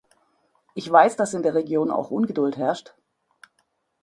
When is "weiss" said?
0.91-1.15